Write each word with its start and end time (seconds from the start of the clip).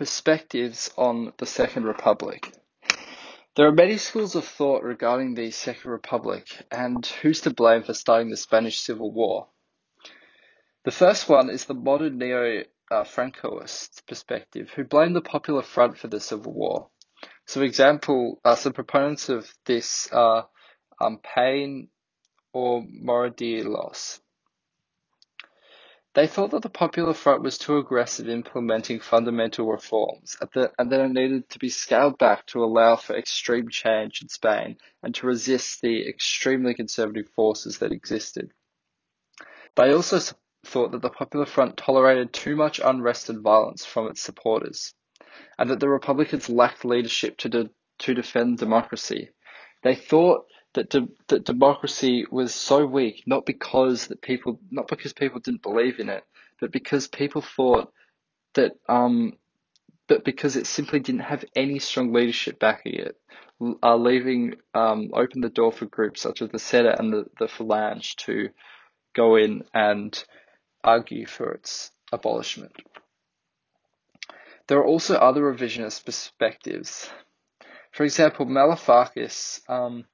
perspectives 0.00 0.90
on 0.96 1.30
the 1.36 1.44
Second 1.44 1.84
Republic. 1.84 2.50
There 3.54 3.66
are 3.66 3.72
many 3.72 3.98
schools 3.98 4.34
of 4.34 4.46
thought 4.46 4.82
regarding 4.82 5.34
the 5.34 5.50
Second 5.50 5.90
Republic 5.90 6.46
and 6.70 7.04
who's 7.04 7.42
to 7.42 7.50
blame 7.50 7.82
for 7.82 7.92
starting 7.92 8.30
the 8.30 8.38
Spanish 8.38 8.80
Civil 8.80 9.12
War. 9.12 9.48
The 10.86 10.90
first 10.90 11.28
one 11.28 11.50
is 11.50 11.66
the 11.66 11.74
modern 11.74 12.16
neo 12.16 12.64
Francoist 12.90 14.06
perspective, 14.08 14.70
who 14.74 14.84
blame 14.84 15.12
the 15.12 15.20
Popular 15.20 15.60
Front 15.60 15.98
for 15.98 16.08
the 16.08 16.18
Civil 16.18 16.54
War. 16.54 16.88
So, 17.46 17.60
example, 17.60 18.40
uh, 18.42 18.54
some 18.54 18.72
proponents 18.72 19.28
of 19.28 19.52
this 19.66 20.08
are 20.12 20.48
um, 20.98 21.18
Payne 21.18 21.88
or 22.54 22.82
Moradiellos. 22.82 24.20
They 26.14 26.26
thought 26.26 26.50
that 26.50 26.62
the 26.62 26.68
Popular 26.70 27.14
Front 27.14 27.42
was 27.42 27.56
too 27.56 27.78
aggressive 27.78 28.26
in 28.26 28.32
implementing 28.32 28.98
fundamental 28.98 29.68
reforms 29.68 30.36
and 30.40 30.50
that 30.90 31.00
it 31.00 31.12
needed 31.12 31.48
to 31.50 31.58
be 31.60 31.68
scaled 31.68 32.18
back 32.18 32.46
to 32.46 32.64
allow 32.64 32.96
for 32.96 33.16
extreme 33.16 33.68
change 33.68 34.20
in 34.20 34.28
Spain 34.28 34.78
and 35.04 35.14
to 35.14 35.28
resist 35.28 35.80
the 35.80 36.08
extremely 36.08 36.74
conservative 36.74 37.28
forces 37.36 37.78
that 37.78 37.92
existed. 37.92 38.50
They 39.76 39.92
also 39.92 40.18
thought 40.66 40.90
that 40.90 41.02
the 41.02 41.10
Popular 41.10 41.46
Front 41.46 41.76
tolerated 41.76 42.32
too 42.32 42.56
much 42.56 42.80
unrest 42.82 43.30
and 43.30 43.40
violence 43.40 43.84
from 43.84 44.08
its 44.08 44.20
supporters 44.20 44.92
and 45.58 45.70
that 45.70 45.78
the 45.78 45.88
Republicans 45.88 46.48
lacked 46.48 46.84
leadership 46.84 47.36
to, 47.38 47.48
de- 47.48 47.70
to 48.00 48.14
defend 48.14 48.58
democracy. 48.58 49.30
They 49.84 49.94
thought 49.94 50.46
that 50.74 50.90
de- 50.90 51.08
that 51.28 51.44
democracy 51.44 52.26
was 52.30 52.54
so 52.54 52.86
weak 52.86 53.24
not 53.26 53.44
because 53.46 54.06
that 54.08 54.22
people 54.22 54.60
not 54.70 54.88
because 54.88 55.12
people 55.12 55.40
didn't 55.40 55.62
believe 55.62 55.98
in 55.98 56.08
it, 56.08 56.24
but 56.60 56.72
because 56.72 57.08
people 57.08 57.42
thought 57.42 57.92
that 58.54 58.72
um 58.88 59.32
but 60.08 60.24
because 60.24 60.56
it 60.56 60.66
simply 60.66 60.98
didn't 60.98 61.20
have 61.20 61.44
any 61.54 61.78
strong 61.78 62.12
leadership 62.12 62.58
backing 62.58 62.94
it, 62.94 63.16
uh, 63.80 63.94
leaving 63.96 64.56
um, 64.74 65.10
open 65.12 65.40
the 65.40 65.48
door 65.48 65.70
for 65.70 65.86
groups 65.86 66.20
such 66.20 66.42
as 66.42 66.48
the 66.48 66.58
CEDA 66.58 66.98
and 66.98 67.12
the, 67.12 67.26
the 67.38 67.46
Falange 67.46 68.16
to 68.16 68.48
go 69.14 69.36
in 69.36 69.62
and 69.72 70.24
argue 70.82 71.26
for 71.26 71.52
its 71.52 71.92
abolishment. 72.12 72.72
There 74.66 74.78
are 74.78 74.86
also 74.86 75.14
other 75.14 75.42
revisionist 75.42 76.04
perspectives. 76.04 77.08
For 77.92 78.04
example, 78.04 78.46
Malefakis 78.46 79.60
um, 79.68 80.06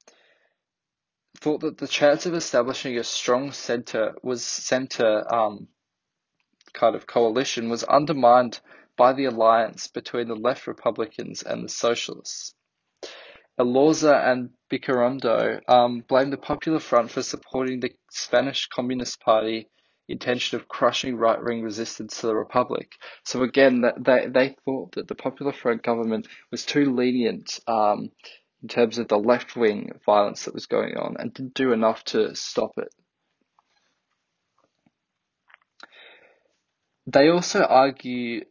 thought 1.47 1.61
that 1.61 1.79
the 1.79 1.87
chance 1.87 2.27
of 2.27 2.35
establishing 2.35 2.99
a 2.99 3.05
strong 3.05 3.53
center 3.53 4.17
was 4.21 4.45
center 4.45 5.33
um, 5.33 5.69
kind 6.73 6.97
of 6.97 7.07
coalition 7.07 7.69
was 7.69 7.85
undermined 7.85 8.59
by 8.97 9.13
the 9.13 9.27
alliance 9.27 9.87
between 9.87 10.27
the 10.27 10.35
left 10.35 10.67
Republicans 10.67 11.45
and 11.45 11.65
the 11.65 11.69
Socialists. 11.69 12.53
Elorza 13.61 14.29
and 14.29 14.51
Bizcarrondo 14.73 15.61
um, 15.69 16.03
blamed 16.09 16.33
the 16.33 16.37
Popular 16.37 16.81
Front 16.81 17.13
for 17.13 17.23
supporting 17.23 17.79
the 17.79 17.93
Spanish 18.11 18.67
Communist 18.67 19.21
Party 19.21 19.69
intention 20.09 20.59
of 20.59 20.67
crushing 20.67 21.15
right-wing 21.15 21.63
resistance 21.63 22.21
to 22.21 22.27
the 22.27 22.35
Republic. 22.35 22.91
So 23.25 23.45
again, 23.45 23.85
they, 23.99 24.27
they 24.29 24.57
thought 24.65 24.97
that 24.97 25.07
the 25.07 25.15
Popular 25.15 25.53
Front 25.53 25.85
government 25.85 26.27
was 26.51 26.67
too 26.67 26.93
lenient 26.93 27.61
um, 27.69 28.11
in 28.63 28.69
terms 28.69 28.99
of 28.99 29.09
the 29.09 29.19
left 29.19 29.57
wing 29.57 29.93
violence 30.05 30.45
that 30.45 30.55
was 30.55 30.67
going 30.67 30.97
on 30.97 31.17
and 31.19 31.33
didn't 31.33 31.55
do 31.55 31.73
enough 31.73 32.03
to 32.05 32.35
stop 32.35 32.73
it. 32.79 32.89
They 37.07 37.29
also 37.29 37.63
argue 37.63 38.45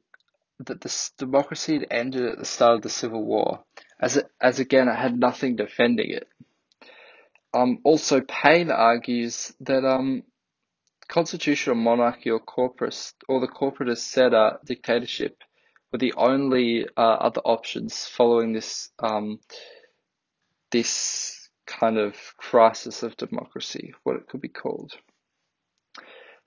that 0.60 0.80
the 0.80 1.10
democracy 1.18 1.74
had 1.74 1.88
ended 1.92 2.26
at 2.26 2.40
the 2.40 2.46
start 2.46 2.78
of 2.78 2.82
the 2.84 2.90
Civil 2.90 3.26
War, 3.26 3.64
as 4.00 4.18
it, 4.18 4.28
as 4.40 4.60
again 4.60 4.88
it 4.88 4.96
had 4.96 5.20
nothing 5.20 5.56
defending 5.58 6.12
it. 6.12 6.28
Um, 7.54 7.80
also, 7.84 8.22
Payne 8.22 8.72
argues 8.72 9.54
that 9.62 9.86
um, 9.86 10.24
constitutional 11.08 11.76
monarchy 11.76 12.30
or 12.30 12.40
corporate 12.40 13.14
or 13.28 13.40
the 13.40 13.48
corporatist 13.48 14.14
CEDA 14.14 14.64
dictatorship 14.66 15.38
were 15.92 16.00
the 16.00 16.14
only 16.18 16.86
uh, 16.98 17.02
other 17.02 17.42
options 17.46 18.06
following 18.06 18.54
this 18.54 18.90
um, 19.00 19.40
this 20.76 21.50
kind 21.66 21.98
of 21.98 22.16
crisis 22.36 23.02
of 23.02 23.16
democracy, 23.16 23.94
what 24.04 24.18
it 24.18 24.28
could 24.28 24.42
be 24.42 24.50
called. 24.50 24.92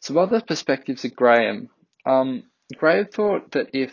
Some 0.00 0.19
other 0.19 0.43
perspectives 0.43 1.03
of 1.06 1.16
Graham. 1.16 1.71
Um, 2.05 2.43
Graham 2.77 3.06
thought 3.06 3.53
that 3.53 3.71
if 3.72 3.93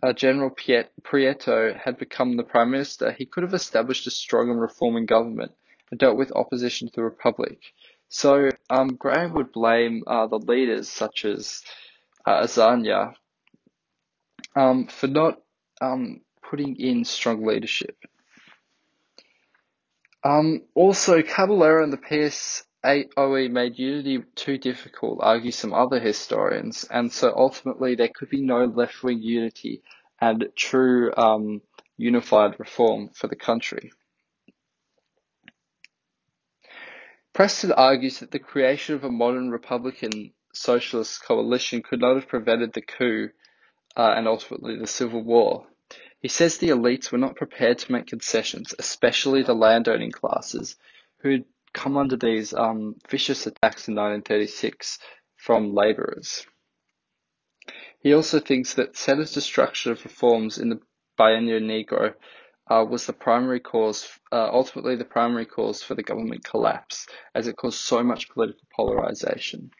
uh, 0.00 0.12
General 0.12 0.50
Piet- 0.50 0.92
Prieto 1.02 1.76
had 1.76 1.98
become 1.98 2.36
the 2.36 2.44
Prime 2.44 2.70
Minister, 2.70 3.10
he 3.10 3.26
could 3.26 3.42
have 3.42 3.52
established 3.52 4.06
a 4.06 4.12
strong 4.12 4.48
and 4.48 4.60
reforming 4.60 5.06
government 5.06 5.50
and 5.90 5.98
dealt 5.98 6.16
with 6.16 6.30
opposition 6.36 6.86
to 6.86 6.94
the 6.94 7.02
Republic. 7.02 7.58
So 8.08 8.50
um, 8.70 8.94
Graham 8.94 9.34
would 9.34 9.50
blame 9.50 10.04
uh, 10.06 10.28
the 10.28 10.38
leaders, 10.38 10.88
such 10.88 11.24
as 11.24 11.62
uh, 12.24 12.42
Azaña, 12.44 13.14
um, 14.54 14.86
for 14.86 15.08
not 15.08 15.40
um, 15.80 16.20
putting 16.48 16.76
in 16.76 17.04
strong 17.04 17.44
leadership. 17.44 17.96
Um, 20.28 20.64
also, 20.74 21.22
Caballero 21.22 21.82
and 21.82 21.90
the 21.90 21.96
PSOE 22.84 23.50
made 23.50 23.78
unity 23.78 24.22
too 24.34 24.58
difficult, 24.58 25.20
argue 25.22 25.50
some 25.50 25.72
other 25.72 25.98
historians, 25.98 26.84
and 26.90 27.10
so 27.10 27.32
ultimately 27.34 27.94
there 27.94 28.10
could 28.14 28.28
be 28.28 28.42
no 28.42 28.66
left-wing 28.66 29.22
unity 29.22 29.80
and 30.20 30.46
true 30.54 31.14
um, 31.16 31.62
unified 31.96 32.60
reform 32.60 33.08
for 33.14 33.26
the 33.26 33.36
country. 33.36 33.90
Preston 37.32 37.72
argues 37.72 38.20
that 38.20 38.30
the 38.30 38.38
creation 38.38 38.96
of 38.96 39.04
a 39.04 39.10
modern 39.10 39.50
Republican 39.50 40.34
Socialist 40.52 41.24
coalition 41.24 41.82
could 41.82 42.00
not 42.00 42.16
have 42.16 42.28
prevented 42.28 42.74
the 42.74 42.82
coup 42.82 43.30
uh, 43.96 44.12
and 44.14 44.28
ultimately 44.28 44.76
the 44.76 44.86
Civil 44.86 45.22
War. 45.22 45.66
He 46.20 46.28
says 46.28 46.58
the 46.58 46.70
elites 46.70 47.12
were 47.12 47.18
not 47.18 47.36
prepared 47.36 47.78
to 47.78 47.92
make 47.92 48.08
concessions, 48.08 48.74
especially 48.78 49.42
the 49.42 49.54
landowning 49.54 50.10
classes, 50.10 50.76
who 51.20 51.30
had 51.30 51.44
come 51.72 51.96
under 51.96 52.16
these 52.16 52.52
um, 52.52 52.96
vicious 53.08 53.46
attacks 53.46 53.86
in 53.86 53.94
1936 53.94 54.98
from 55.36 55.74
labourers. 55.74 56.44
He 58.00 58.14
also 58.14 58.40
thinks 58.40 58.74
that 58.74 58.94
CEDA's 58.94 59.32
destruction 59.32 59.92
of 59.92 60.04
reforms 60.04 60.58
in 60.58 60.70
the 60.70 60.80
Bienio 61.18 61.60
Negro 61.60 62.14
uh, 62.68 62.84
was 62.84 63.06
the 63.06 63.12
primary 63.12 63.60
cause, 63.60 64.08
uh, 64.32 64.48
ultimately 64.52 64.96
the 64.96 65.04
primary 65.04 65.46
cause 65.46 65.82
for 65.82 65.94
the 65.94 66.02
government 66.02 66.44
collapse, 66.44 67.06
as 67.34 67.46
it 67.46 67.56
caused 67.56 67.80
so 67.80 68.02
much 68.02 68.28
political 68.28 68.66
polarization, 68.74 69.70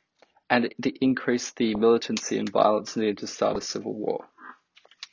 and 0.48 0.66
it 0.66 0.98
increased 1.00 1.56
the 1.56 1.74
militancy 1.74 2.38
and 2.38 2.50
violence 2.50 2.96
needed 2.96 3.18
to 3.18 3.26
start 3.26 3.56
a 3.56 3.60
civil 3.60 3.94
war. 3.94 4.28